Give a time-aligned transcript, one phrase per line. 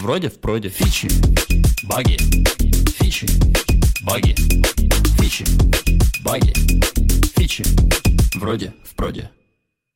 [0.00, 0.70] Вроде в проде.
[0.70, 1.08] Фичи,
[1.86, 2.16] баги,
[2.86, 3.26] фичи,
[4.02, 4.34] баги,
[5.18, 5.44] фичи,
[6.24, 6.54] баги,
[7.36, 7.64] фичи.
[8.38, 9.30] Вроде в проде.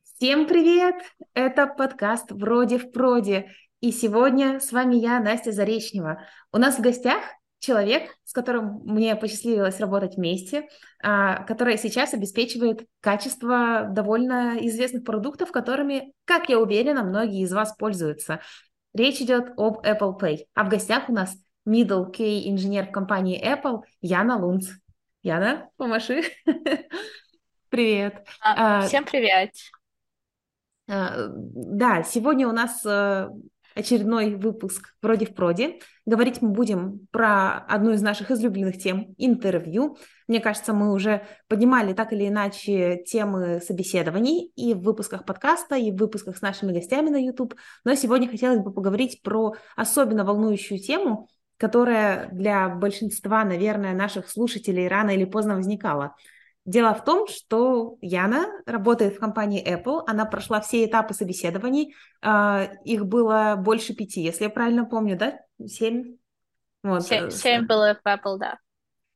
[0.03, 0.93] Всем привет!
[1.33, 3.49] Это подкаст «Вроде в проде».
[3.81, 6.21] И сегодня с вами я, Настя Заречнева.
[6.53, 7.23] У нас в гостях
[7.57, 10.69] человек, с которым мне посчастливилось работать вместе,
[11.01, 17.75] а, который сейчас обеспечивает качество довольно известных продуктов, которыми, как я уверена, многие из вас
[17.75, 18.39] пользуются.
[18.95, 20.45] Речь идет об Apple Pay.
[20.53, 21.35] А в гостях у нас
[21.67, 24.69] middle key инженер в компании Apple Яна Лунц.
[25.21, 26.23] Яна, помаши.
[27.69, 28.25] Привет.
[28.39, 29.51] А, всем привет.
[30.87, 33.27] А, да, сегодня у нас э,
[33.75, 35.79] очередной выпуск «Вроде в проде».
[36.05, 39.97] Говорить мы будем про одну из наших излюбленных тем– интервью.
[40.27, 45.91] Мне кажется, мы уже поднимали так или иначе темы собеседований и в выпусках подкаста, и
[45.91, 47.55] в выпусках с нашими гостями на YouTube.
[47.83, 54.87] Но сегодня хотелось бы поговорить про особенно волнующую тему, которая для большинства, наверное, наших слушателей
[54.87, 56.15] рано или поздно возникала–
[56.65, 62.67] Дело в том, что Яна работает в компании Apple, она прошла все этапы собеседований, а,
[62.83, 65.39] их было больше пяти, если я правильно помню, да?
[65.63, 66.17] Семь?
[66.81, 67.03] Вот.
[67.03, 68.57] Семь, семь было в Apple, да.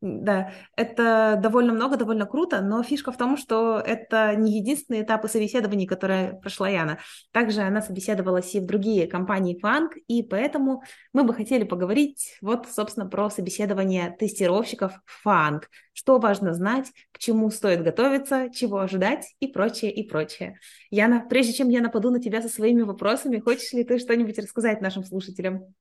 [0.01, 5.27] Да, это довольно много, довольно круто, но фишка в том, что это не единственные этапы
[5.27, 6.99] собеседований, которые прошла Яна.
[7.33, 12.69] Также она собеседовалась и в другие компании Фанк, и поэтому мы бы хотели поговорить вот,
[12.69, 15.69] собственно, про собеседование тестировщиков Фанк.
[15.91, 20.59] Что важно знать, к чему стоит готовиться, чего ожидать и прочее, и прочее.
[20.91, 24.79] Яна, прежде чем я нападу на тебя со своими вопросами, хочешь ли ты что-нибудь рассказать
[24.79, 25.75] нашим слушателям?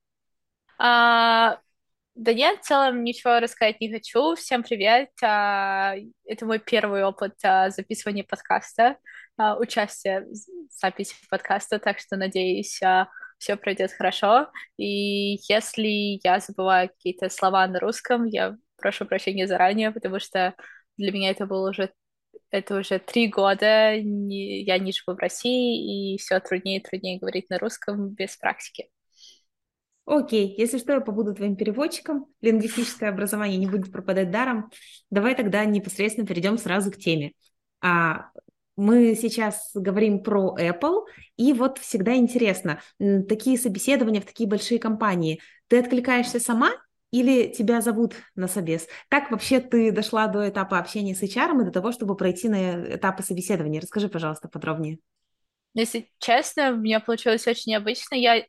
[0.77, 1.59] А,
[2.19, 4.35] да нет, в целом ничего рассказать не хочу.
[4.35, 5.09] Всем привет.
[5.23, 8.97] А, это мой первый опыт а, записывания подкаста,
[9.37, 10.33] а, участия в
[10.69, 12.81] записи подкаста, так что надеюсь,
[13.37, 14.51] все пройдет хорошо.
[14.75, 20.55] И если я забываю какие-то слова на русском, я прошу прощения заранее, потому что
[20.97, 21.89] для меня это было уже
[22.51, 27.19] это уже три года, не, я не живу в России, и все труднее и труднее
[27.19, 28.89] говорить на русском без практики.
[30.09, 32.25] Окей, если что, я побуду твоим переводчиком.
[32.41, 34.71] Лингвистическое образование не будет пропадать даром.
[35.11, 37.33] Давай тогда непосредственно перейдем сразу к теме.
[37.79, 38.31] А,
[38.75, 41.03] мы сейчас говорим про Apple,
[41.37, 46.71] и вот всегда интересно, такие собеседования в такие большие компании, ты откликаешься сама
[47.11, 48.87] или тебя зовут на собес?
[49.09, 52.95] Как вообще ты дошла до этапа общения с HR и до того, чтобы пройти на
[52.95, 53.79] этапы собеседования?
[53.79, 54.97] Расскажи, пожалуйста, подробнее.
[55.75, 58.15] Если честно, у меня получилось очень необычно.
[58.15, 58.43] Я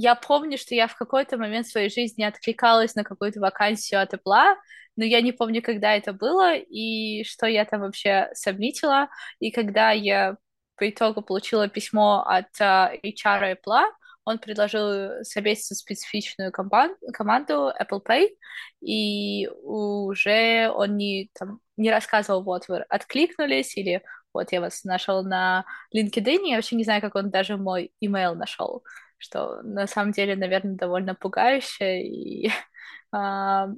[0.00, 4.56] я помню, что я в какой-то момент своей жизни откликалась на какую-то вакансию от Apple,
[4.96, 9.08] но я не помню, когда это было и что я там вообще сабмитила.
[9.40, 10.36] И когда я
[10.76, 13.84] по итогу получила письмо от uh, HR Apple,
[14.24, 18.28] он предложил совместить специфичную команду, команду Apple Pay,
[18.80, 25.24] и уже он не, там, не рассказывал, вот, вы откликнулись, или вот я вас нашел
[25.24, 28.82] на LinkedIn, я вообще не знаю, как он даже мой email нашел
[29.20, 32.50] что на самом деле, наверное, довольно пугающе, и
[33.12, 33.68] а,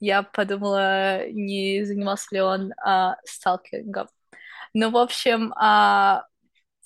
[0.00, 4.08] я подумала, не занимался ли он а, сталкингом.
[4.74, 6.24] Ну, в общем, а,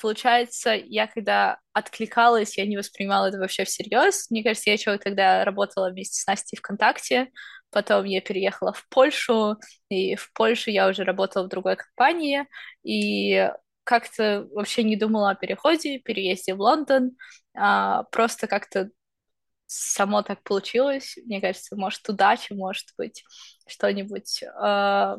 [0.01, 4.31] получается, я когда откликалась, я не воспринимала это вообще всерьез.
[4.31, 7.31] Мне кажется, я еще тогда работала вместе с Настей ВКонтакте,
[7.71, 9.57] потом я переехала в Польшу,
[9.89, 12.47] и в Польше я уже работала в другой компании,
[12.83, 13.51] и
[13.85, 17.17] как-то вообще не думала о переходе, переезде в Лондон,
[17.55, 18.91] а, просто как-то
[19.67, 21.17] само так получилось.
[21.25, 23.25] Мне кажется, может, удача, может быть,
[23.67, 25.17] что-нибудь а,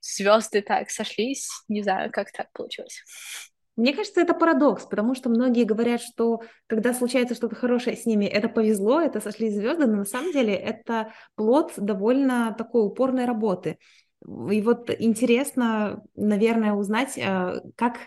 [0.00, 1.48] звезды так сошлись.
[1.68, 3.02] Не знаю, как так получилось.
[3.76, 8.24] Мне кажется, это парадокс, потому что многие говорят, что когда случается что-то хорошее с ними,
[8.24, 13.78] это повезло, это сошли звезды, но на самом деле это плод довольно такой упорной работы.
[14.50, 17.98] И вот интересно, наверное, узнать, э, как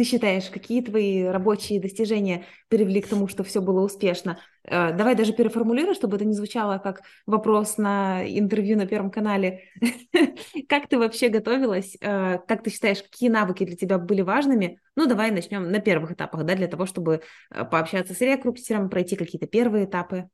[0.00, 4.40] ты считаешь, какие твои рабочие достижения привели к тому, что все было успешно?
[4.64, 9.64] Э, давай даже переформулируй, чтобы это не звучало как вопрос на интервью на Первом канале.
[10.70, 11.98] Как ты вообще готовилась?
[12.00, 14.80] Э, как ты считаешь, какие навыки для тебя были важными?
[14.96, 17.20] Ну, давай начнем на первых этапах, да, для того, чтобы
[17.50, 20.30] пообщаться с рекрутером, пройти какие-то первые этапы.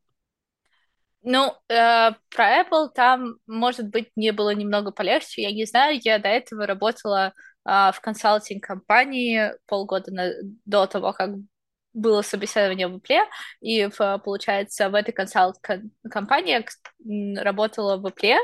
[1.28, 5.42] Ну, э, про Apple там, может быть, мне было немного полегче.
[5.42, 7.32] Я не знаю, я до этого работала э,
[7.66, 10.32] в консалтинг-компании полгода на,
[10.64, 11.30] до того, как
[11.92, 13.24] было собеседование в Apple,
[13.60, 13.88] и,
[14.24, 16.64] получается, в этой консалт-компании
[17.40, 18.36] работала в Apple,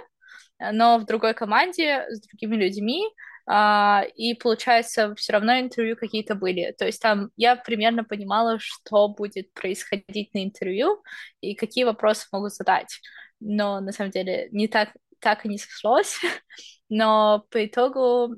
[0.72, 3.04] но в другой команде с другими людьми,
[3.46, 6.74] а, и, получается, все равно интервью какие-то были.
[6.78, 11.02] То есть там я примерно понимала, что будет происходить на интервью
[11.40, 13.00] и какие вопросы могут задать.
[13.40, 16.18] Но на самом деле не так, так и не сошлось.
[16.88, 18.36] Но по итогу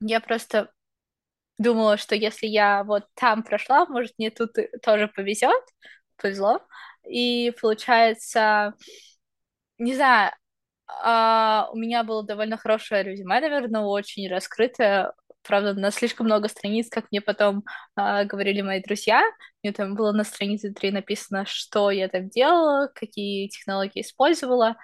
[0.00, 0.70] я просто
[1.58, 4.52] думала, что если я вот там прошла, может, мне тут
[4.82, 5.62] тоже повезет,
[6.16, 6.60] повезло.
[7.08, 8.74] И получается,
[9.78, 10.32] не знаю,
[10.88, 16.90] а, у меня было довольно хорошее резюме, наверное, очень раскрытое, правда, на слишком много страниц,
[16.90, 17.64] как мне потом
[17.96, 19.22] а, говорили мои друзья.
[19.62, 24.76] Мне там было на странице 3 написано, что я там делала, какие технологии использовала.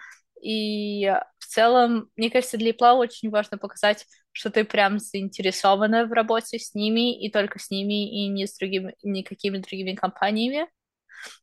[0.43, 1.07] И
[1.39, 6.59] в целом, мне кажется, для Ипла очень важно показать, что ты прям заинтересована в работе
[6.59, 10.67] с ними, и только с ними, и не с другими, никакими другими компаниями.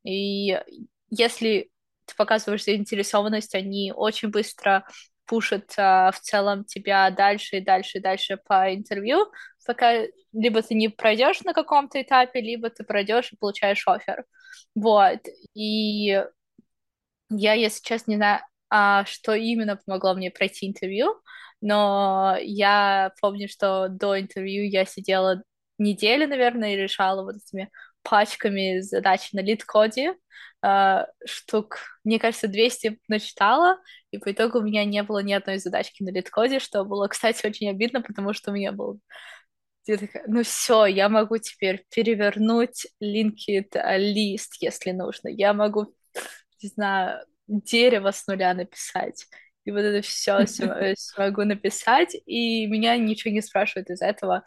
[0.04, 0.60] И
[1.10, 1.70] если
[2.06, 4.86] ты показываешь заинтересованность, они очень быстро
[5.26, 9.30] пушат а, в целом тебя дальше и дальше и дальше по интервью,
[9.66, 14.26] пока либо ты не пройдешь на каком-то этапе, либо ты пройдешь и получаешь офер.
[14.74, 15.20] Вот.
[15.54, 16.24] И
[17.30, 21.20] я, если честно, не знаю, а, что именно помогло мне пройти интервью,
[21.62, 25.44] но я помню, что до интервью я сидела
[25.78, 27.70] неделю, наверное, и решала вот этими
[28.04, 30.16] пачками задач на лид-коде,
[30.64, 33.78] э, штук, мне кажется, 200 начитала,
[34.12, 37.46] и по итогу у меня не было ни одной задачки на лид-коде, что было, кстати,
[37.46, 39.00] очень обидно, потому что у меня был
[39.88, 45.30] я такая, ну все, я могу теперь перевернуть linked лист, если нужно.
[45.30, 45.96] Я могу,
[46.62, 49.26] не знаю, дерево с нуля написать.
[49.66, 50.46] И вот это все
[50.98, 54.44] смогу написать, и меня ничего не спрашивают из этого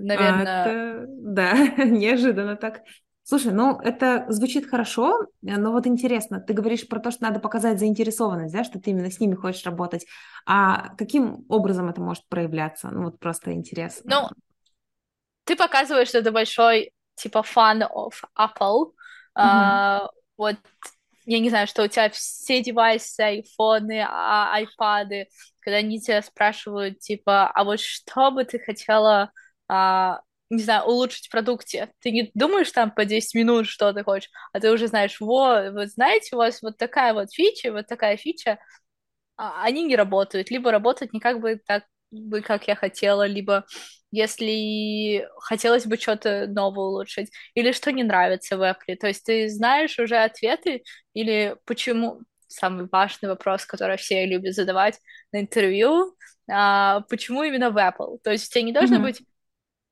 [0.00, 0.64] наверное...
[0.64, 1.54] А, это, да,
[1.84, 2.82] неожиданно так.
[3.22, 7.80] Слушай, ну это звучит хорошо, но вот интересно, ты говоришь про то, что надо показать
[7.80, 10.06] заинтересованность, да, что ты именно с ними хочешь работать.
[10.46, 12.88] А каким образом это может проявляться?
[12.88, 14.08] Ну вот просто интересно.
[14.08, 14.28] Ну,
[15.44, 18.60] ты показываешь, что ты большой, типа, фан of Apple.
[18.84, 18.92] Uh-huh.
[19.34, 20.56] А, вот,
[21.26, 25.28] я не знаю, что у тебя все девайсы, айфоны, а, айпады,
[25.60, 29.30] когда они тебя спрашивают, типа, а вот что бы ты хотела
[29.68, 30.20] а,
[30.50, 31.92] не знаю, улучшить в продукте.
[32.00, 35.72] Ты не думаешь там по 10 минут, что ты хочешь, а ты уже знаешь, вот,
[35.72, 38.58] вот знаете, у вас вот такая вот фича, вот такая фича,
[39.36, 43.64] а, они не работают, либо работают не как бы так бы, как я хотела, либо
[44.10, 48.96] если хотелось бы что-то новое улучшить, или что не нравится в Apple.
[48.96, 50.82] То есть ты знаешь уже ответы,
[51.12, 55.00] или почему самый важный вопрос, который все любят задавать
[55.32, 56.16] на интервью,
[56.50, 58.18] а, почему именно в Apple?
[58.22, 59.02] То есть у тебя не должно mm-hmm.
[59.02, 59.22] быть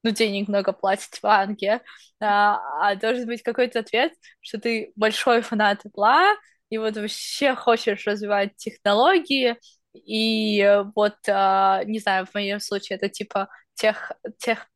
[0.04, 1.80] ну, денег много платят в банке,
[2.20, 6.34] а, а должен быть какой-то ответ, что ты большой фанат Apple,
[6.70, 9.56] и вот вообще хочешь развивать технологии,
[9.94, 14.66] и вот, а, не знаю, в моем случае это типа тех, тех...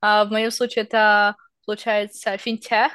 [0.00, 1.36] А, в моем случае это,
[1.66, 2.92] получается, финтех,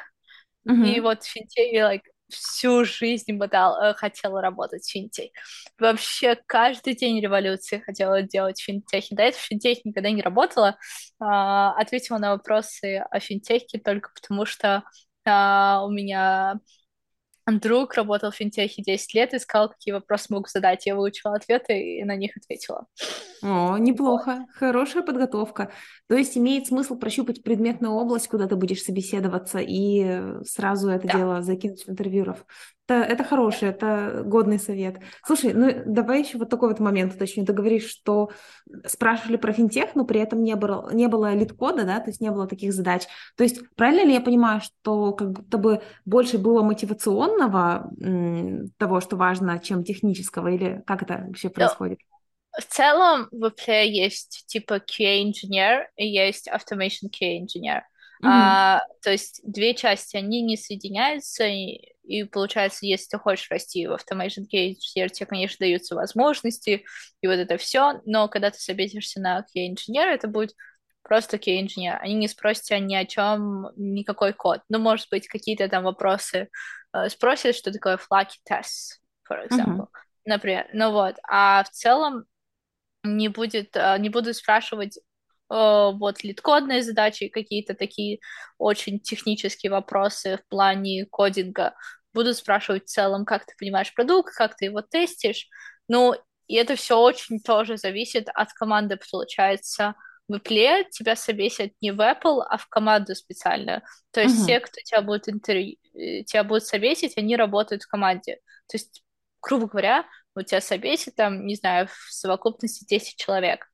[0.67, 0.85] mm-hmm.
[0.89, 5.31] и вот финтех, like, всю жизнь мотал, э, хотела работать в финтех.
[5.79, 9.15] Вообще каждый день революции хотела делать в финтехе.
[9.15, 10.77] До этого в финтехе никогда не работала.
[11.19, 14.83] А, ответила на вопросы о финтехе только потому, что
[15.25, 16.59] а, у меня
[17.47, 20.85] друг работал в финтехе 10 лет, и сказал, какие вопросы могу задать.
[20.85, 22.87] Я выучила ответы и на них ответила.
[23.41, 24.45] О, неплохо.
[24.53, 25.71] Хорошая подготовка.
[26.07, 31.13] То есть имеет смысл прощупать предметную область, куда ты будешь собеседоваться, и сразу это да.
[31.13, 32.45] дело закинуть в интервьюеров.
[32.87, 34.99] Это, это хороший, это годный совет.
[35.25, 37.45] Слушай, ну давай еще вот такой вот момент уточню.
[37.45, 38.31] Ты говоришь, что
[38.85, 42.31] спрашивали про финтех, но при этом не было, не было лид-кода, да, то есть не
[42.31, 43.03] было таких задач.
[43.35, 49.01] То есть правильно ли я понимаю, что как будто бы больше было мотивационного м, того,
[49.01, 51.99] что важно, чем технического, или как это вообще происходит?
[52.57, 57.83] В целом в Apple есть типа QA-инженер и есть Automation QA-инженер.
[58.23, 58.29] Mm-hmm.
[58.29, 63.85] А, то есть две части, они не соединяются, и, и получается, если ты хочешь расти
[63.87, 66.85] в Automation QA, тебе, конечно, даются возможности,
[67.21, 70.53] и вот это все, но когда ты собеседуешься на QA-инженера, это будет
[71.03, 71.99] просто QA-инженер.
[72.01, 74.61] Они не спросят тебя ни о чем, никакой код.
[74.69, 76.49] Ну, может быть, какие-то там вопросы
[76.93, 79.85] э, спросят, что такое flaky test, for example.
[79.85, 80.07] Mm-hmm.
[80.25, 82.25] Например, ну вот, а в целом
[83.03, 84.99] не будет, э, не буду спрашивать
[85.49, 88.19] вот лид-кодные задачи, какие-то такие
[88.57, 91.75] очень технические вопросы в плане кодинга.
[92.13, 95.47] Буду спрашивать в целом, как ты понимаешь продукт, как ты его тестишь.
[95.87, 96.15] Ну,
[96.47, 99.95] и это все очень тоже зависит от команды, получается.
[100.27, 103.81] В Apple тебя собесят не в Apple, а в команду специально.
[104.11, 104.43] То есть uh-huh.
[104.43, 108.39] все, кто тебя будет интервью, э, тебя будут собесить, они работают в команде.
[108.67, 109.03] То есть,
[109.41, 113.69] грубо говоря, у тебя собесит там, не знаю, в совокупности 10 человек.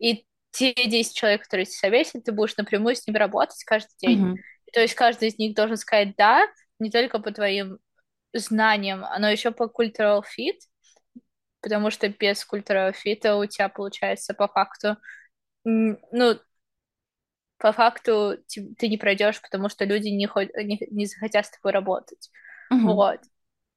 [0.00, 0.25] И
[0.56, 4.24] те 10 человек, которые тебя собесят, ты будешь напрямую с ними работать каждый день.
[4.24, 4.36] Mm-hmm.
[4.72, 6.46] То есть каждый из них должен сказать «да»,
[6.78, 7.78] не только по твоим
[8.32, 10.56] знаниям, но еще по cultural fit,
[11.60, 14.96] потому что без cultural fit у тебя получается по факту,
[15.64, 16.38] ну,
[17.58, 18.38] по факту
[18.78, 20.48] ты не пройдешь, потому что люди не, ход...
[20.56, 22.30] не, не захотят с тобой работать.
[22.72, 22.92] Uh-huh.
[22.92, 23.20] Вот.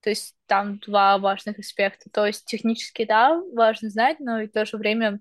[0.01, 2.09] То есть там два важных аспекта.
[2.09, 5.19] То есть технически, да, важно знать, но и в то же время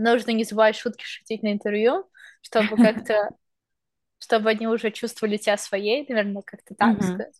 [0.00, 2.08] нужно не забывать шутки шутить на интервью,
[2.42, 3.30] чтобы как-то,
[4.18, 7.02] чтобы они уже чувствовали тебя своей, наверное, как-то так uh-huh.
[7.02, 7.34] сказать.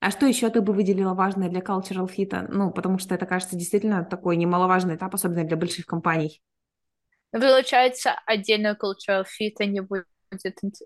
[0.00, 2.46] А что еще ты бы выделила важное для cultural fit?
[2.48, 6.42] Ну, потому что это, кажется, действительно такой немаловажный этап, особенно для больших компаний.
[7.30, 10.06] Получается, отдельно cultural fit не будет.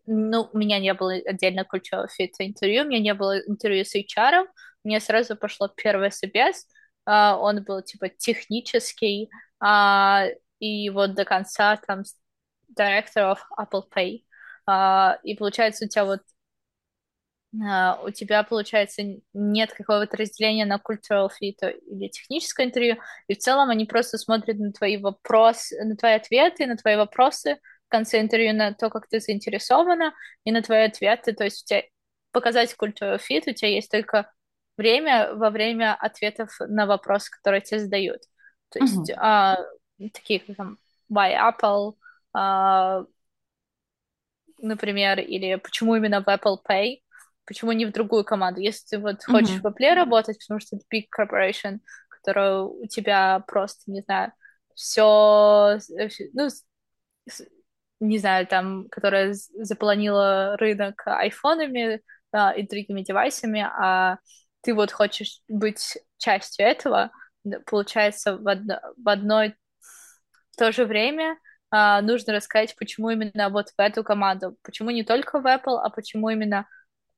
[0.07, 3.95] Ну, у меня не было отдельно cultural fit интервью, у меня не было интервью с
[3.95, 4.47] HR,
[4.85, 6.67] мне сразу пошло первый собес,
[7.09, 9.29] uh, он был типа технический,
[9.63, 10.29] uh,
[10.61, 12.03] и вот до конца там
[12.79, 14.25] director of Apple Pay.
[14.69, 16.21] Uh, и получается, у тебя вот
[17.53, 19.03] Uh, у тебя, получается,
[19.33, 24.57] нет какого-то разделения на cultural fit или техническое интервью, и в целом они просто смотрят
[24.59, 29.09] на твои вопросы, на твои ответы, на твои вопросы в конце интервью, на то, как
[29.09, 30.15] ты заинтересована,
[30.45, 31.33] и на твои ответы.
[31.33, 31.83] То есть у тебя
[32.31, 34.31] показать cultural fit, у тебя есть только
[34.77, 38.21] время во время ответов на вопросы, которые тебе задают.
[38.69, 39.57] То есть uh-huh.
[39.57, 39.67] uh,
[40.09, 40.79] такие как там
[41.13, 41.97] why Apple,
[42.37, 43.07] uh,
[44.59, 46.99] например, или почему именно в Apple Pay,
[47.45, 48.61] почему не в другую команду?
[48.61, 49.31] Если ты вот mm-hmm.
[49.31, 54.33] хочешь в Apple работать, потому что это big corporation, которая у тебя просто, не знаю,
[54.75, 55.79] все,
[56.33, 56.49] ну,
[58.01, 62.01] не знаю, там, которая запланила рынок айфонами
[62.33, 64.19] да, и другими девайсами, а
[64.63, 67.11] ты вот хочешь быть частью этого,
[67.67, 69.55] получается, в, одно, в одной
[70.53, 71.37] в то же время
[71.71, 75.91] а, нужно рассказать, почему именно вот в эту команду, почему не только в Apple, а
[75.91, 76.67] почему именно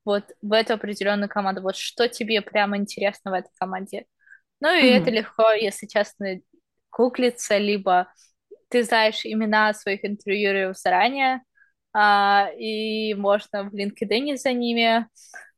[0.05, 4.07] вот в эту определенную команду, вот что тебе прямо интересно в этой команде.
[4.61, 5.01] Ну и mm-hmm.
[5.01, 6.41] это легко, если честно,
[6.91, 8.13] гуглиться, либо
[8.69, 11.43] ты знаешь имена своих интервьюеров заранее,
[11.93, 15.07] а, и можно в LinkedIn за ними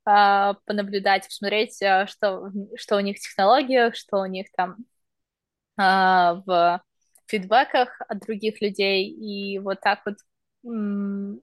[0.05, 4.77] а, понаблюдать, посмотреть, а, что, что у них в технологиях, что у них там
[5.77, 6.83] а, в
[7.27, 10.17] фидбэках от других людей, и вот так вот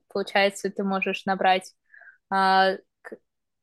[0.08, 1.74] получается, ты можешь набрать
[2.32, 2.78] а,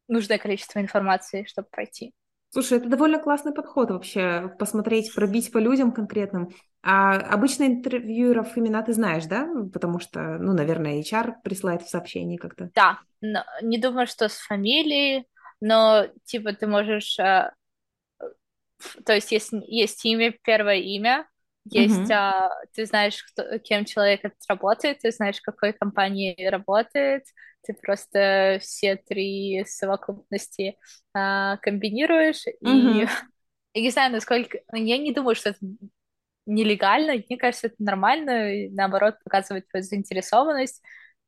[0.07, 2.15] нужное количество информации, чтобы пройти.
[2.51, 6.51] Слушай, это довольно классный подход вообще, посмотреть, пробить по людям конкретным.
[6.83, 9.47] А обычно интервьюеров имена ты знаешь, да?
[9.73, 12.71] Потому что, ну, наверное, HR присылает в сообщении как-то.
[12.75, 15.27] Да, но не думаю, что с фамилией,
[15.61, 17.19] но, типа, ты можешь...
[17.19, 17.53] Э,
[19.05, 21.29] то есть есть, есть имя, первое имя,
[21.71, 22.13] есть, mm-hmm.
[22.13, 27.25] а, ты знаешь, кто, кем человек работает, ты знаешь, в какой компании работает,
[27.67, 30.77] ты просто все три совокупности
[31.15, 33.05] а, комбинируешь, mm-hmm.
[33.05, 33.09] и
[33.75, 34.59] я не знаю, насколько...
[34.73, 35.59] Я не думаю, что это
[36.47, 40.83] нелегально, мне кажется, это нормально, и, наоборот, показывает твою заинтересованность.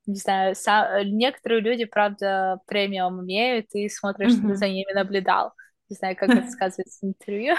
[0.07, 1.05] Не знаю, сам...
[1.05, 4.39] некоторые люди, правда, премиум умеют, и смотришь, mm-hmm.
[4.39, 5.53] что ты за ними наблюдал.
[5.91, 7.55] Не знаю, как это сказывается в интервью.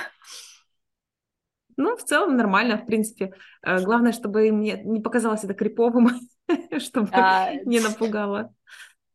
[1.82, 3.34] Ну, в целом нормально, в принципе.
[3.64, 6.10] Э, главное, чтобы мне не показалось это криповым,
[6.78, 7.54] чтобы а...
[7.66, 8.54] не напугало.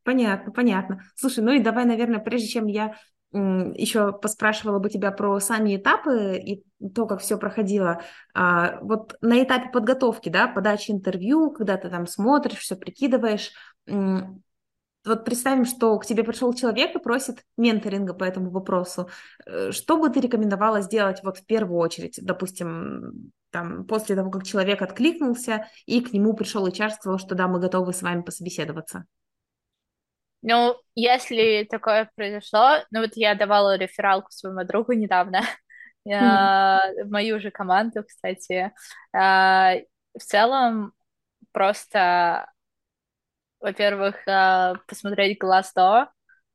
[0.03, 1.03] Понятно, понятно.
[1.15, 2.97] Слушай, ну и давай, наверное, прежде чем я
[3.33, 8.01] еще поспрашивала бы тебя про сами этапы и то, как все проходило.
[8.35, 13.53] А, вот на этапе подготовки, да, подачи интервью, когда ты там смотришь, все прикидываешь,
[15.07, 19.09] вот представим, что к тебе пришел человек и просит менторинга по этому вопросу.
[19.47, 24.45] Э, что бы ты рекомендовала сделать вот в первую очередь, допустим, там, после того, как
[24.45, 29.07] человек откликнулся, и к нему пришел HR, сказал, что да, мы готовы с вами пособеседоваться?
[30.43, 35.43] Ну, если такое произошло, ну вот я давала рефералку своему другу недавно,
[36.05, 38.73] в мою же команду, кстати.
[39.13, 39.75] А,
[40.15, 40.93] в целом,
[41.53, 42.51] просто
[43.67, 46.07] во-первых, э, посмотреть Glassdoor,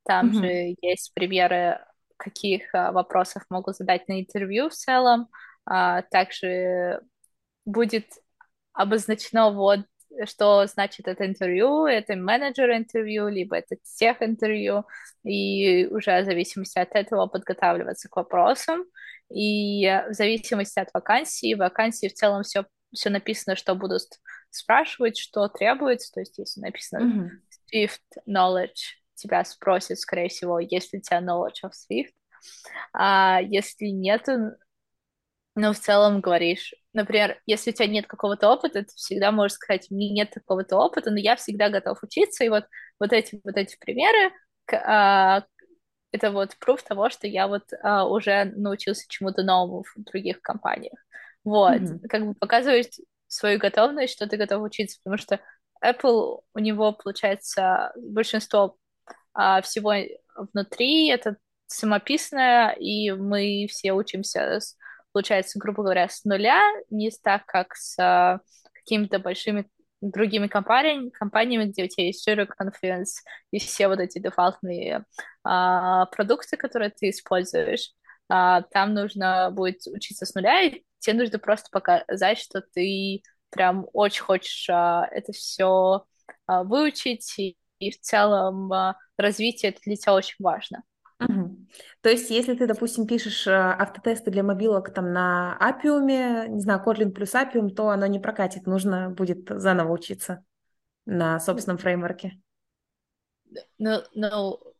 [0.06, 0.34] там mm-hmm.
[0.34, 1.80] же есть примеры,
[2.16, 5.28] каких э, вопросов могут задать на интервью в целом.
[5.66, 7.02] А, также
[7.66, 8.06] будет
[8.74, 9.82] обозначено вот
[10.26, 14.84] что значит это интервью, это менеджер интервью, либо это тех интервью,
[15.24, 18.84] и уже в зависимости от этого подготавливаться к вопросам.
[19.30, 24.04] И в зависимости от вакансии, вакансии в целом все, все написано, что будут
[24.50, 27.88] спрашивать, что требуется, то есть если написано mm-hmm.
[27.88, 32.12] Swift knowledge, тебя спросят, скорее всего, есть ли у тебя knowledge of Swift,
[32.94, 34.56] А если нету,
[35.56, 39.88] ну, в целом говоришь, например, если у тебя нет какого-то опыта, ты всегда можешь сказать,
[39.90, 42.66] у меня нет какого-то опыта, но я всегда готов учиться, и вот,
[43.00, 44.34] вот эти вот эти примеры,
[44.72, 45.44] а,
[46.12, 51.00] это вот пруф того, что я вот а, уже научился чему-то новому в других компаниях.
[51.44, 52.08] Вот, mm-hmm.
[52.08, 52.92] как бы показывает
[53.28, 55.40] свою готовность, что ты готов учиться, потому что
[55.84, 58.78] Apple, у него, получается, большинство
[59.34, 59.94] а, всего
[60.54, 64.78] внутри, это самописное, и мы все учимся, с,
[65.12, 68.42] получается, грубо говоря, с нуля, не так, как с а,
[68.74, 69.68] какими-то большими
[70.02, 73.22] другими компаниями, компаниями, где у тебя есть Jira Confluence
[73.52, 75.06] и все вот эти дефолтные
[75.44, 77.92] а, продукты, которые ты используешь.
[78.28, 83.88] А, там нужно будет учиться с нуля, и тебе нужно просто показать, что ты прям
[83.94, 86.06] очень хочешь а, это все
[86.46, 90.84] а, выучить, и, и в целом а, развитие это для тебя очень важно.
[91.20, 91.58] Угу.
[92.02, 96.82] То есть, если ты, допустим, пишешь э, автотесты для мобилок там на Appium, не знаю,
[96.84, 100.44] Kotlin плюс Appium, то оно не прокатит, нужно будет заново учиться
[101.06, 102.42] на собственном фреймворке.
[103.78, 104.71] Ну, ну,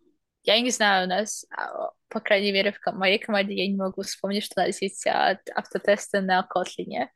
[0.44, 4.02] я не знаю, у нас, а, по крайней мере, в моей команде я не могу
[4.02, 7.08] вспомнить, что у нас есть автотесты на Kotlin.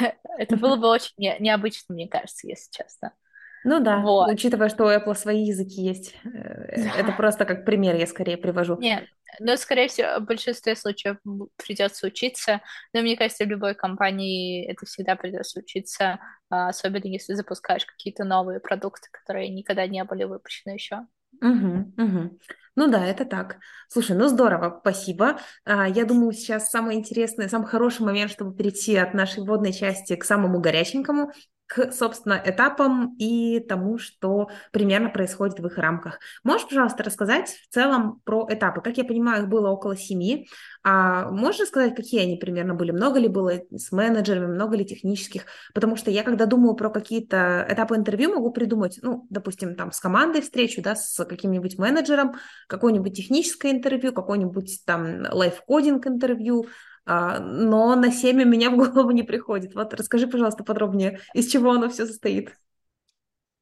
[0.38, 3.12] Это было бы очень необычно, мне кажется, если честно.
[3.64, 4.30] Ну да, вот.
[4.30, 6.14] учитывая, что у Apple свои языки есть.
[6.22, 8.76] Э, это просто как пример я скорее привожу.
[8.78, 9.06] Нет,
[9.40, 11.16] но, скорее всего, в большинстве случаев
[11.56, 12.60] придется учиться.
[12.92, 18.24] Но мне кажется, в любой компании это всегда придется учиться, а, особенно если запускаешь какие-то
[18.24, 21.06] новые продукты, которые никогда не были выпущены еще.
[21.44, 22.38] Угу, угу.
[22.76, 23.58] Ну да, это так.
[23.88, 25.38] Слушай, ну здорово, спасибо.
[25.64, 30.16] А, я думаю, сейчас самый интересный, самый хороший момент, чтобы перейти от нашей вводной части
[30.16, 31.30] к самому горяченькому,
[31.66, 36.18] к, собственно, этапам и тому, что примерно происходит в их рамках.
[36.42, 38.80] Можешь, пожалуйста, рассказать в целом про этапы?
[38.80, 40.46] Как я понимаю, их было около семи.
[40.82, 42.90] А можешь рассказать, какие они примерно были?
[42.90, 45.46] Много ли было с менеджерами, много ли технических?
[45.72, 50.00] Потому что я, когда думаю про какие-то этапы интервью, могу придумать, ну, допустим, там с
[50.00, 52.34] командой встречу, да, с каким-нибудь менеджером,
[52.68, 56.66] какое-нибудь техническое интервью, какой-нибудь там лайфкодинг интервью,
[57.06, 59.74] но на 7 у меня в голову не приходит.
[59.74, 62.56] Вот расскажи, пожалуйста, подробнее, из чего оно все состоит.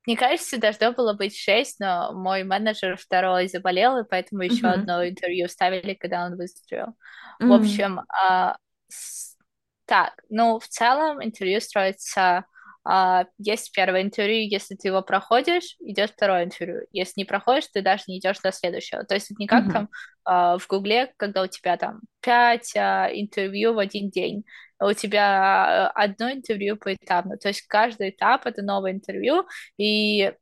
[0.06, 4.80] Мне кажется, должно было быть шесть, но мой менеджер второй заболел, и поэтому еще uh-huh.
[4.80, 6.96] одно интервью ставили, когда он выздоровел.
[7.40, 7.48] Uh-huh.
[7.48, 8.56] В общем, а,
[8.88, 9.36] с...
[9.84, 12.46] так, ну, в целом интервью строится
[12.84, 16.82] а, есть первое интервью, если ты его проходишь, идет второе интервью.
[16.90, 19.04] Если не проходишь, ты даже не идешь до следующего.
[19.04, 19.72] То есть это не как mm-hmm.
[19.72, 19.88] там
[20.24, 24.44] а, в Гугле, когда у тебя там пять а, интервью в один день,
[24.78, 27.36] а у тебя одно интервью поэтапно.
[27.36, 30.32] То есть каждый этап это новое интервью, и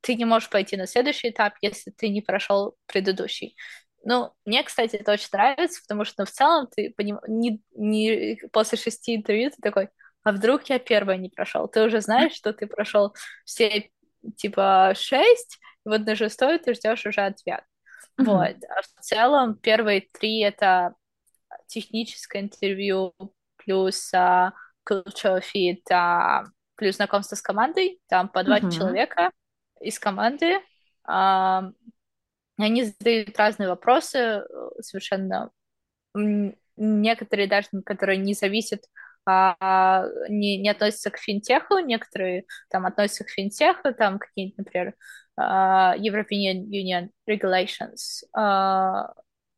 [0.00, 3.56] ты не можешь пойти на следующий этап, если ты не прошел предыдущий.
[4.04, 7.18] Ну, мне, кстати, это очень нравится, потому что ну, в целом ты поним...
[7.26, 9.88] не, не после шести интервью ты такой,
[10.24, 11.68] а вдруг я первая не прошел?
[11.68, 13.90] Ты уже знаешь, что ты прошел все
[14.36, 17.62] типа шесть, вот на шестой ты ждешь уже ответ.
[18.20, 18.24] Mm-hmm.
[18.24, 18.56] Вот.
[18.68, 20.94] А в целом первые три это
[21.66, 23.14] техническое интервью
[23.56, 24.52] плюс а,
[24.88, 28.70] cultural fit, а, плюс знакомство с командой, там по два mm-hmm.
[28.70, 29.30] человека
[29.80, 30.60] из команды.
[31.04, 31.70] А,
[32.58, 34.42] они задают разные вопросы э,
[34.80, 35.50] совершенно
[36.76, 38.82] некоторые даже, которые не зависят
[39.28, 44.94] а, не, не относятся к финтеху, некоторые там относятся к финтеху, там какие-нибудь, например,
[45.38, 49.12] uh, European Union Regulations, uh,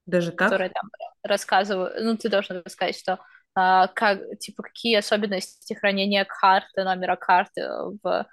[0.07, 0.49] Даже так?
[0.49, 0.91] которые там
[1.23, 3.19] рассказывают, ну, ты должен рассказать, что
[3.59, 7.69] uh, как, типа, какие особенности хранения карты, номера карты
[8.03, 8.27] в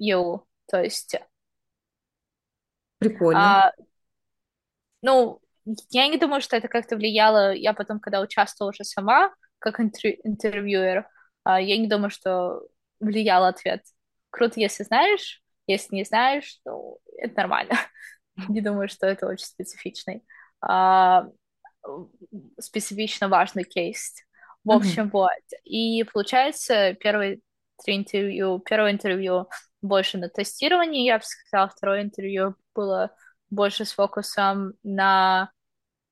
[0.00, 0.40] EU,
[0.70, 1.16] то есть...
[2.98, 3.72] Прикольно.
[3.78, 3.84] Uh,
[5.02, 5.40] ну,
[5.90, 11.06] я не думаю, что это как-то влияло, я потом, когда участвовала уже сама, как интервьюер,
[11.44, 12.62] а, я не думаю, что
[13.00, 13.82] влиял ответ.
[14.30, 17.74] Круто, если знаешь, если не знаешь, то это нормально.
[18.48, 20.24] Не думаю, что это очень специфичный,
[20.62, 21.26] а,
[22.58, 24.14] специфично важный кейс.
[24.64, 25.28] В общем, вот.
[25.64, 27.40] И получается, первые
[27.84, 29.48] три интервью, первое интервью
[29.82, 33.14] больше на тестировании, я бы сказала, второе интервью было
[33.50, 35.50] больше с фокусом на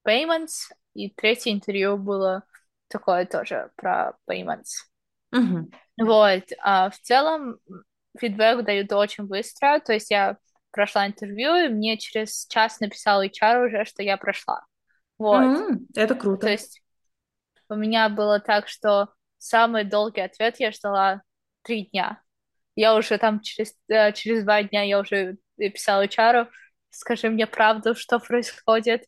[0.06, 2.44] payments, и третье интервью было
[2.90, 4.86] такое тоже про payments.
[5.34, 5.72] Mm-hmm.
[6.02, 6.42] Вот.
[6.60, 7.58] А в целом
[8.18, 10.36] фидбэк дают очень быстро, то есть я
[10.72, 14.64] прошла интервью, и мне через час написал HR уже, что я прошла.
[15.18, 15.42] Вот.
[15.42, 15.76] Mm-hmm.
[15.94, 16.42] Это круто.
[16.42, 16.82] То есть
[17.68, 21.22] у меня было так, что самый долгий ответ я ждала
[21.62, 22.20] три дня.
[22.74, 26.48] Я уже там через, э, через два дня я уже писала HR,
[26.90, 29.04] скажи мне правду, что происходит.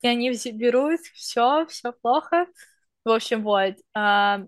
[0.00, 2.46] и они берут, все, все плохо.
[3.04, 3.74] В общем, вот.
[3.94, 4.42] А,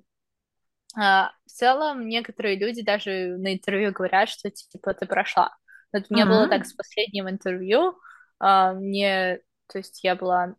[0.96, 5.56] а, в целом, некоторые люди даже на интервью говорят, что, типа, ты прошла.
[5.92, 7.98] Вот мне было так с последним интервью.
[8.38, 10.54] А, мне, то есть, я была,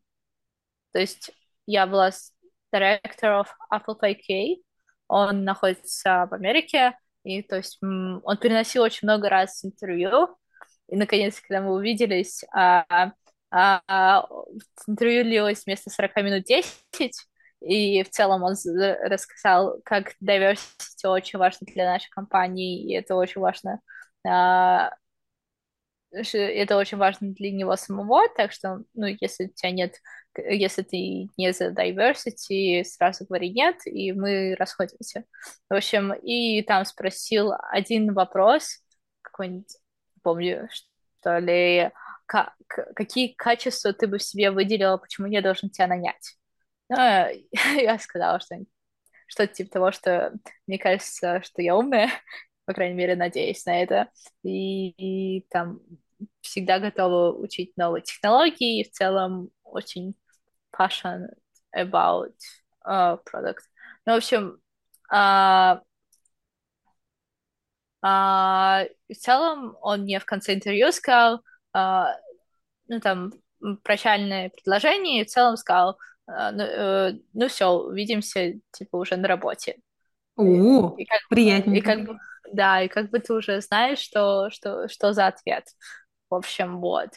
[0.91, 1.31] то есть,
[1.65, 2.33] я была с
[2.73, 4.63] of Apple Pay K.
[5.07, 10.35] Он находится в Америке, и, то есть, он переносил очень много раз интервью.
[10.87, 12.85] И, наконец, когда мы увиделись, а,
[13.51, 14.27] а, а,
[14.87, 16.73] интервью длилось вместо 40 минут 10,
[17.63, 18.55] и в целом он
[19.03, 23.79] рассказал, как diversity очень важно для нашей компании, и это очень важно
[24.27, 24.91] а,
[26.13, 29.95] это очень важно для него самого, так что, ну, если у тебя нет,
[30.37, 35.25] если ты не за diversity, сразу говори нет, и мы расходимся.
[35.69, 38.83] В общем, и там спросил один вопрос,
[39.21, 39.75] какой-нибудь,
[40.21, 41.91] помню, что ли,
[42.27, 42.53] как,
[42.95, 46.35] какие качества ты бы в себе выделила, почему я должен тебя нанять?
[46.89, 46.97] Ну,
[47.81, 48.57] я сказала, что
[49.27, 50.33] что-то типа того, что
[50.67, 52.09] мне кажется, что я умная,
[52.65, 54.09] по крайней мере, надеюсь на это,
[54.43, 55.79] и, и там
[56.41, 60.15] всегда готова учить новые технологии, и в целом очень
[60.71, 61.35] passionate
[61.75, 62.33] about
[62.85, 63.63] uh, product.
[64.05, 64.59] Ну, в общем,
[65.11, 65.81] uh,
[68.05, 71.43] uh, в целом он мне в конце интервью сказал,
[71.75, 72.13] uh,
[72.87, 73.33] ну, там,
[73.83, 79.77] прощальное предложение, и в целом сказал, ну, uh, ну все, увидимся, типа, уже на работе.
[80.35, 81.77] О, и, и как, приятненько.
[81.77, 82.17] И как бы,
[82.51, 85.65] да, и как бы ты уже знаешь, что, что, что за ответ.
[86.29, 87.09] В общем, вот.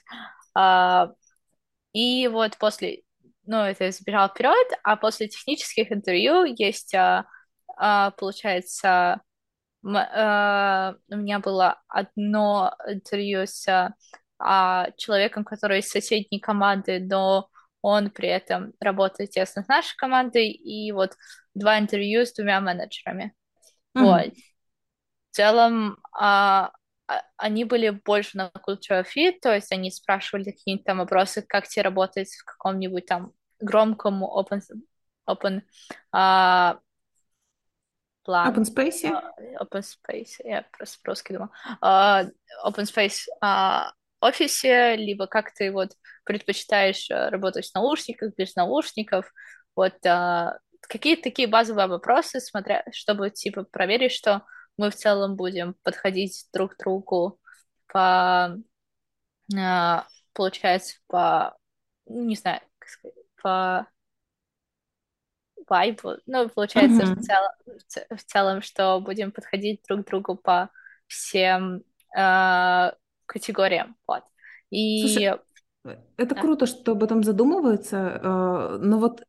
[0.55, 1.13] А,
[1.93, 3.03] и вот после,
[3.47, 7.27] ну, это забежал вперед, а после технических интервью есть, а,
[7.77, 9.23] а, получается,
[9.85, 13.95] а, у меня было одно интервью с
[14.39, 17.49] а, человеком, который из соседней команды, но
[17.87, 21.13] он при этом работает тесно с нашей командой, и вот
[21.55, 23.33] два интервью с двумя менеджерами.
[23.97, 24.03] Mm-hmm.
[24.03, 24.35] Вот.
[25.31, 26.73] В целом, а,
[27.07, 31.69] а, они были больше на cultural fit, то есть они спрашивали какие-то там вопросы, как
[31.69, 34.61] тебе работать в каком-нибудь там громком open,
[35.31, 35.63] open
[36.13, 36.81] uh,
[38.25, 38.53] план.
[38.53, 39.05] Open space?
[39.05, 39.23] Uh,
[39.61, 41.51] open space, я просто по-русски думала.
[41.81, 42.33] Uh,
[42.67, 43.93] open space uh,
[44.27, 45.93] офисе, либо как ты вот
[46.25, 49.33] предпочитаешь работать в наушниках, без наушников,
[49.75, 50.53] вот uh,
[50.89, 54.43] какие-то такие базовые вопросы, смотря, чтобы типа проверить, что
[54.77, 57.39] мы в целом будем подходить друг к другу
[57.89, 58.57] по,
[59.57, 61.57] а, получается, по,
[62.07, 63.87] ну, не знаю, как сказать, по
[65.69, 67.15] вайбу, ну, получается, mm-hmm.
[67.15, 70.71] в, целом, в целом, что будем подходить друг к другу по
[71.07, 71.83] всем
[72.17, 72.93] э,
[73.27, 74.23] категориям, вот.
[74.71, 75.07] И...
[75.07, 75.39] Слушай,
[76.17, 76.41] это да.
[76.41, 79.23] круто, что об этом задумываются, э, но вот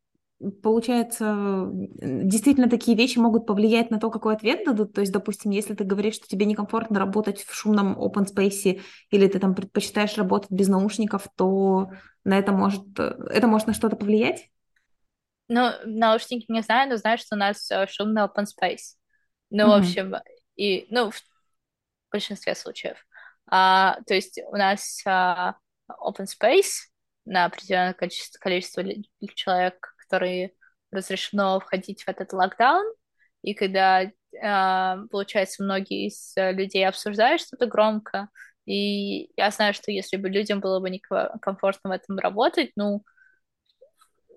[0.62, 4.92] получается, действительно такие вещи могут повлиять на то, какой ответ дадут.
[4.92, 8.80] То есть, допустим, если ты говоришь, что тебе некомфортно работать в шумном open space,
[9.10, 11.90] или ты там предпочитаешь работать без наушников, то
[12.24, 14.48] на это может, это может на что-то повлиять?
[15.48, 18.96] Ну, наушники не знаю, но знаю, что у нас э, шумный open space.
[19.50, 19.68] Ну, mm-hmm.
[19.68, 20.14] в общем,
[20.56, 21.20] и, ну, в
[22.12, 23.04] большинстве случаев.
[23.50, 25.56] А, то есть у нас а,
[25.90, 26.88] open space
[27.24, 28.84] на определенное количество, количество
[29.34, 30.52] человек, которые
[30.90, 32.86] разрешено входить в этот локдаун,
[33.42, 34.10] и когда, э,
[35.10, 38.28] получается, многие из людей обсуждают что-то громко,
[38.64, 43.02] и я знаю, что если бы людям было бы некомфортно в этом работать, ну,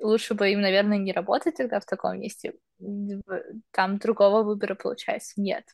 [0.01, 2.53] лучше бы им, наверное, не работать тогда в таком месте.
[3.71, 5.65] Там другого выбора, получается, нет.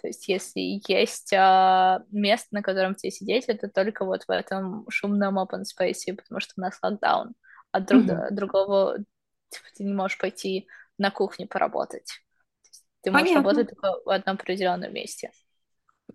[0.00, 4.84] То есть, если есть э, место, на котором тебе сидеть, это только вот в этом
[4.90, 7.34] шумном open space, потому что у нас локдаун.
[7.72, 8.30] А друг, mm-hmm.
[8.30, 8.98] другого
[9.48, 10.66] типа, ты не можешь пойти
[10.98, 12.20] на кухне поработать.
[13.02, 13.50] Ты можешь Понятно.
[13.50, 15.30] работать только в одном определенном месте.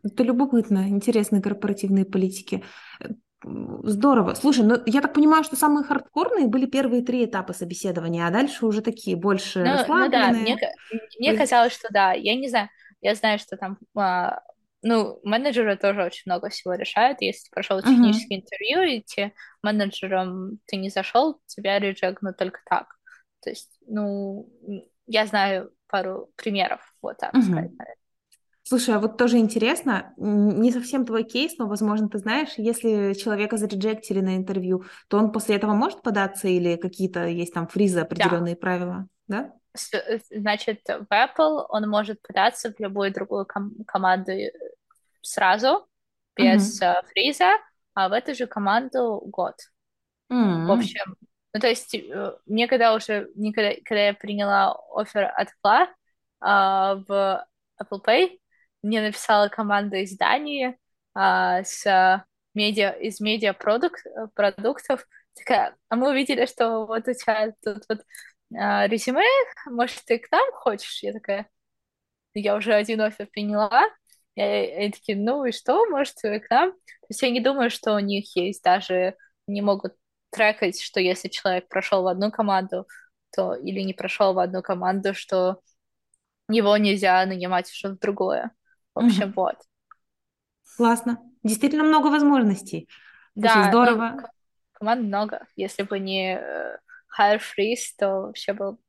[0.03, 2.63] Это любопытно, интересные корпоративные политики.
[3.43, 4.33] Здорово.
[4.33, 8.65] Слушай, ну я так понимаю, что самые хардкорные были первые три этапа собеседования, а дальше
[8.65, 10.11] уже такие больше ну, расслабленные.
[10.11, 10.57] Ну да, мне,
[11.19, 12.11] мне казалось, что да.
[12.11, 12.69] Я не знаю,
[13.01, 14.41] я знаю, что там а,
[14.81, 17.21] ну, менеджеры тоже очень много всего решают.
[17.21, 18.41] Если ты прошел техническое uh-huh.
[18.41, 22.88] интервью, и те менеджером ты не зашел, тебя реджегнут только так.
[23.41, 24.49] То есть, ну,
[25.05, 27.41] я знаю пару примеров, вот так угу.
[27.41, 27.71] сказать.
[28.63, 33.57] Слушай, а вот тоже интересно, не совсем твой кейс, но, возможно, ты знаешь, если человека
[33.57, 38.53] зареджектили на интервью, то он после этого может податься или какие-то есть там фризы, определенные
[38.53, 38.59] да.
[38.59, 39.53] правила, да?
[39.93, 44.51] Э, значит, в Apple он может податься в любую другую ком- команду э,
[45.21, 45.88] сразу,
[46.36, 47.05] без uh-huh.
[47.08, 47.51] фриза,
[47.93, 49.55] а в эту же команду год.
[50.32, 50.65] Uh-huh.
[50.65, 51.15] В общем,
[51.53, 51.95] Ну, то есть,
[52.45, 55.88] мне когда уже, никогда, когда я приняла офер от Кла э,
[57.08, 57.47] в
[57.82, 58.39] Apple Pay,
[58.82, 60.77] мне написала команда из Дании
[61.15, 64.03] э, с медиа, из медиа продукт,
[64.34, 65.05] продуктов,
[65.36, 68.01] такая, а мы увидели, что вот у тебя тут вот
[68.53, 69.25] э, резюме,
[69.67, 71.03] может, ты к нам хочешь?
[71.03, 71.49] Я такая,
[72.33, 73.83] я уже один офер приняла,
[74.35, 76.71] и они такие, ну и что, может, к нам?
[76.71, 79.15] То есть я не думаю, что у них есть даже,
[79.47, 79.95] не могут
[80.31, 82.88] трекать, что если человек прошел в одну команду,
[83.35, 85.59] то или не прошел в одну команду, что
[86.49, 88.51] его нельзя нанимать в что-то другое.
[88.95, 89.33] В общем, mm-hmm.
[89.35, 89.55] вот.
[90.77, 91.19] Классно.
[91.43, 92.89] Действительно много возможностей.
[93.35, 94.09] Да, Очень здорово.
[94.15, 94.27] Ну,
[94.73, 95.45] команд много.
[95.55, 96.41] Если бы не
[97.17, 98.79] Hire Freeze, то вообще был...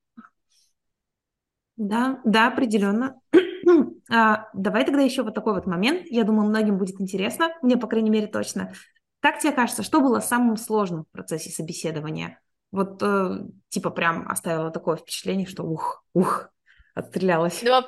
[1.77, 3.21] Да, да, определенно.
[4.11, 6.07] а, давай тогда еще вот такой вот момент.
[6.11, 8.73] Я думаю, многим будет интересно, мне, по крайней мере, точно.
[9.21, 12.41] Как тебе кажется, что было самым сложным в процессе собеседования?
[12.73, 16.51] Вот, э, типа, прям оставила такое впечатление, что ух, ух,
[16.95, 17.63] отстрелялась.
[17.63, 17.87] Два,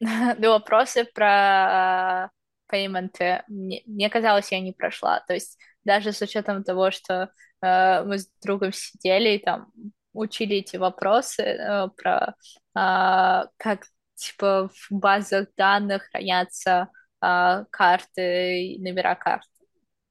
[0.00, 2.30] два вопроса про
[2.68, 3.42] пейменты.
[3.48, 5.20] Мне, мне казалось, я не прошла.
[5.26, 7.30] То есть даже с учетом того, что
[7.62, 9.72] э, мы с другом сидели и там
[10.12, 12.34] учили эти вопросы э, про
[12.76, 16.88] э, как типа в базах данных хранятся
[17.20, 19.46] э, карты, номера карт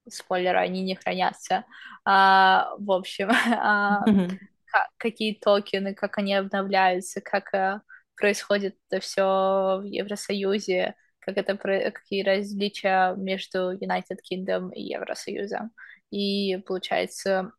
[0.10, 1.66] спойлеры, они не хранятся.
[2.06, 3.30] А, в общем,
[3.60, 4.38] а, mm-hmm.
[4.66, 7.82] как, какие токены, как они обновляются, как а,
[8.16, 15.72] происходит это все в Евросоюзе, как это, какие различия между United Kingdom и Евросоюзом.
[16.10, 17.54] И получается,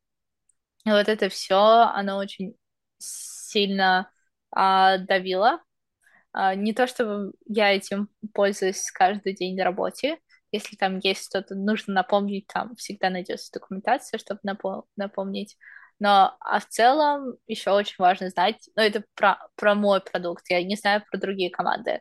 [0.85, 2.57] вот это все, оно очень
[2.99, 4.11] сильно
[4.51, 5.61] а, давило.
[6.33, 10.19] А, не то чтобы я этим пользуюсь каждый день на работе,
[10.53, 15.57] если там есть что-то нужно напомнить, там всегда найдется документация, чтобы напом- напомнить.
[15.99, 20.63] Но а в целом еще очень важно знать, ну это про, про мой продукт, я
[20.65, 22.01] не знаю про другие команды,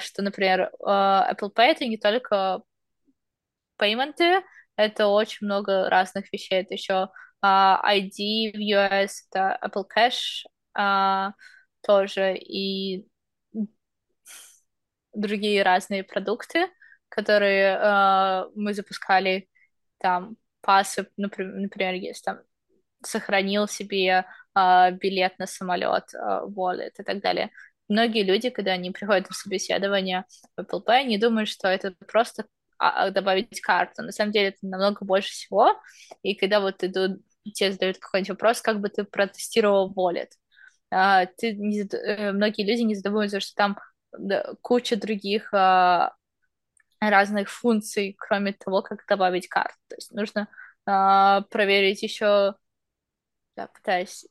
[0.00, 2.62] что, например, а, Apple Pay это не только
[3.76, 4.42] пейменты,
[4.76, 7.08] это очень много разных вещей, это еще
[7.40, 11.32] а, ID в US, это Apple Cash а,
[11.82, 13.06] тоже и
[15.12, 16.68] другие разные продукты
[17.08, 17.78] которые
[18.56, 19.48] мы запускали,
[19.98, 22.40] там, пасы, например, например есть там
[23.04, 24.24] сохранил себе
[24.56, 27.50] э, билет на самолет, э, wallet и так далее.
[27.88, 30.24] Многие люди, когда они приходят на собеседование
[30.56, 32.46] в Apple Pay, они думают, что это просто
[32.78, 34.02] а, добавить карту.
[34.02, 35.80] На самом деле это намного больше всего.
[36.22, 37.20] И когда вот идут,
[37.52, 40.30] тебе задают какой-нибудь вопрос, как бы ты протестировал wallet.
[40.92, 43.78] Uh, ты не, uh, многие люди не задумываются, что там
[44.62, 45.52] куча других
[47.10, 49.74] разных функций, кроме того, как добавить карт.
[49.88, 50.48] То есть нужно
[50.86, 52.54] э, проверить еще,
[53.56, 54.26] да, пытаюсь,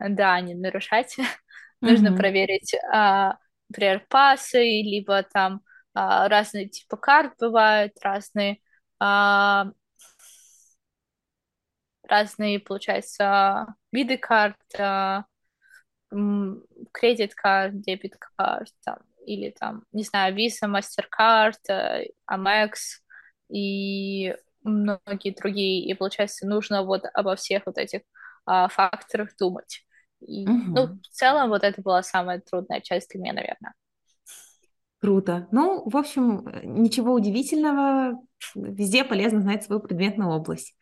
[0.00, 1.16] да, не нарушать,
[1.80, 3.32] нужно проверить, э,
[3.68, 5.60] например, пасы, либо там
[5.94, 8.58] э, разные типы карт бывают, разные
[9.02, 9.64] э,
[12.08, 14.56] разные, получается, виды карт,
[16.92, 22.72] кредит карт, дебет карт, там, или там, не знаю, Visa, MasterCard, э, Amex
[23.48, 25.84] и многие другие.
[25.86, 28.02] И получается, нужно вот обо всех вот этих
[28.44, 29.85] а, факторах думать.
[30.26, 30.62] И, угу.
[30.68, 33.74] Ну, в целом, вот это была самая трудная часть для меня, наверное.
[35.00, 35.46] Круто.
[35.52, 38.20] Ну, в общем, ничего удивительного.
[38.54, 40.74] Везде полезно знать свою предметную область.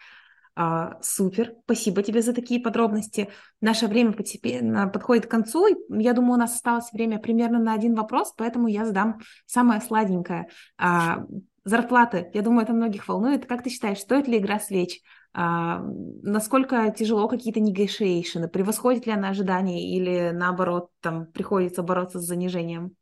[0.56, 3.28] А, супер, спасибо тебе за такие подробности.
[3.60, 5.66] Наше время постепенно подходит к концу.
[5.88, 10.48] Я думаю, у нас осталось время примерно на один вопрос, поэтому я задам самое сладенькое.
[10.78, 11.24] А,
[11.64, 13.46] зарплаты, я думаю, это многих волнует.
[13.46, 15.00] Как ты считаешь, стоит ли игра свеч?
[15.34, 15.80] А,
[16.22, 18.48] насколько тяжело какие-то negotiation?
[18.48, 22.96] Превосходит ли она ожидания или наоборот, там приходится бороться с занижением?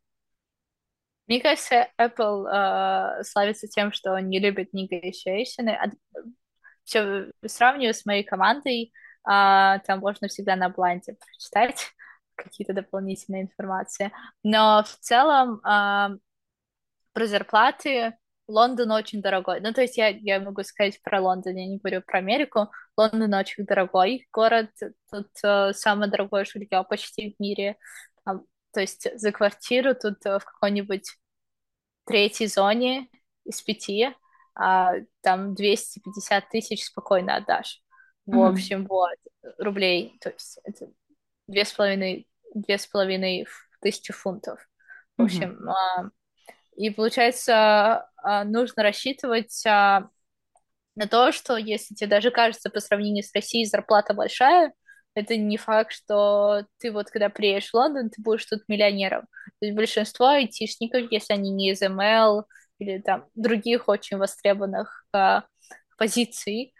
[1.27, 5.69] Мне кажется, Apple э, славится тем, что он не любит negotiation
[6.83, 8.93] все сравниваю с моей командой,
[9.23, 11.93] а, там можно всегда на бланде прочитать
[12.35, 14.11] какие-то дополнительные информации.
[14.43, 16.11] Но в целом а,
[17.13, 18.17] про зарплаты
[18.47, 19.61] Лондон очень дорогой.
[19.61, 22.69] Ну, то есть я, я могу сказать про Лондон, я не говорю про Америку.
[22.97, 24.69] Лондон очень дорогой город,
[25.09, 27.77] тут uh, самое дорогое жилье почти в мире.
[28.27, 31.09] Um, то есть за квартиру тут uh, в какой-нибудь
[32.05, 33.07] третьей зоне
[33.45, 34.13] из пяти
[34.55, 37.81] а, там 250 тысяч спокойно отдашь.
[38.25, 38.51] В mm-hmm.
[38.51, 39.17] общем, вот,
[39.57, 40.87] рублей, то есть это
[41.47, 43.47] две с половиной, две с половиной
[43.81, 44.59] тысячи фунтов.
[45.17, 46.09] В общем, mm-hmm.
[46.75, 50.09] И получается, а, нужно рассчитывать, а,
[50.95, 54.73] на то, что если тебе даже кажется по сравнению с Россией зарплата большая,
[55.15, 59.23] это не факт, что ты вот когда приедешь в Лондон, ты будешь тут миллионером.
[59.59, 62.45] То есть большинство айтишников, если они не из ML
[62.79, 65.45] или там других очень востребованных а,
[65.97, 66.73] позиций,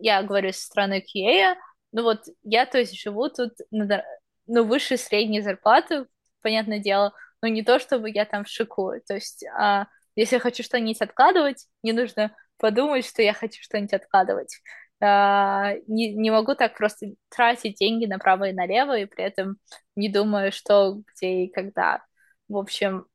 [0.00, 1.56] я говорю со стороны QA,
[1.92, 4.04] ну вот я, то есть, живу тут на,
[4.46, 6.06] ну, выше средней зарплаты,
[6.42, 9.02] понятное дело, но не то, чтобы я там шикую.
[9.06, 13.92] То есть, а, если я хочу что-нибудь откладывать, не нужно подумать, что я хочу что-нибудь
[13.92, 14.56] откладывать.
[15.00, 19.56] А, не, не могу так просто тратить деньги направо и налево, и при этом
[19.96, 22.04] не думаю, что, где и когда.
[22.48, 23.06] В общем,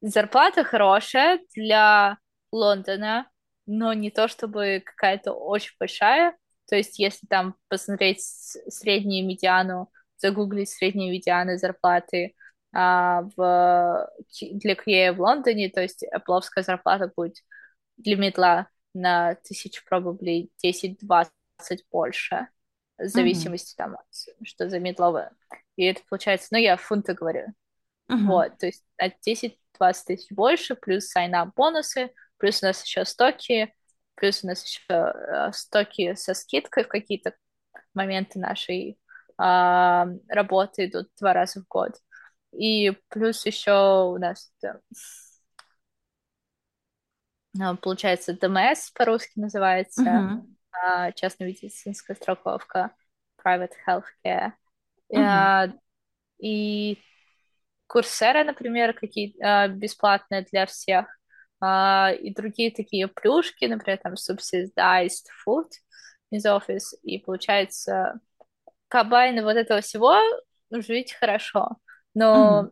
[0.00, 2.18] зарплата хорошая для
[2.52, 3.28] Лондона,
[3.66, 6.36] но не то чтобы какая-то очень большая.
[6.68, 12.34] То есть, если там посмотреть среднюю медиану, загуглить средние медианы зарплаты
[12.76, 14.10] в,
[14.52, 17.36] для QA в Лондоне, то есть Apple зарплата будет
[17.96, 21.28] для медла на тысяч, probably 10-20
[21.90, 22.48] больше,
[22.98, 23.76] в зависимости mm-hmm.
[23.78, 25.32] там от, что за медловое.
[25.76, 27.46] И это получается, ну, я фунты говорю.
[28.10, 28.26] Mm-hmm.
[28.26, 29.56] Вот, то есть от 10-20
[30.06, 33.74] тысяч больше, плюс сайна бонусы, плюс у нас еще стоки,
[34.14, 37.34] плюс у нас еще э, стоки со скидкой в какие-то
[37.94, 38.98] моменты нашей
[39.38, 41.92] э, работы идут два раза в год.
[42.56, 44.52] И плюс еще у нас
[47.58, 51.12] ну, получается, ДМС по-русски называется, uh-huh.
[51.14, 52.94] частная медицинская страховка,
[53.42, 54.52] private healthcare.
[55.10, 55.72] Uh-huh.
[56.38, 56.98] И
[57.86, 59.34] Курсера, например, какие
[59.68, 61.06] бесплатные для всех.
[61.62, 65.70] И другие такие плюшки, например, там subsidized food
[66.30, 66.94] из офис.
[67.02, 68.20] И получается,
[68.88, 70.18] кабайны вот этого всего
[70.70, 71.76] жить хорошо.
[72.16, 72.70] Но uh-huh.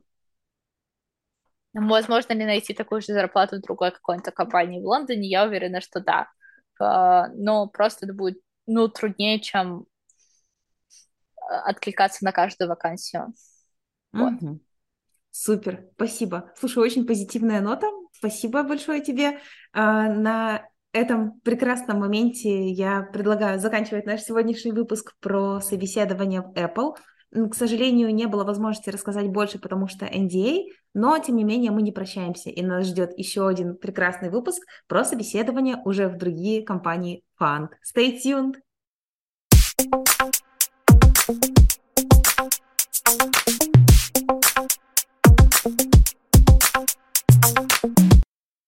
[1.75, 5.29] Возможно ли найти такую же зарплату в другой какой-то компании в Лондоне?
[5.29, 6.29] Я уверена, что да.
[6.79, 9.85] А, но просто это будет ну, труднее, чем
[11.37, 13.35] а, откликаться на каждую вакансию.
[14.13, 14.35] Вот.
[14.35, 14.61] Угу.
[15.33, 16.53] Супер, спасибо.
[16.57, 17.89] Слушай, очень позитивная нота.
[18.13, 19.41] Спасибо большое тебе.
[19.73, 26.95] А, на этом прекрасном моменте я предлагаю заканчивать наш сегодняшний выпуск про собеседование в Apple.
[27.35, 31.83] К сожалению, не было возможности рассказать больше, потому что NDA, но, тем не менее, мы
[31.83, 37.25] не прощаемся, и нас ждет еще один прекрасный выпуск про собеседование уже в другие компании
[37.41, 37.71] Funk.
[37.85, 38.55] Stay tuned!
[43.07, 43.84] Thank you.